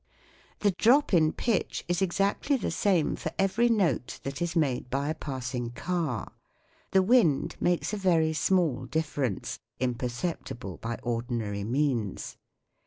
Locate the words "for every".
3.15-3.69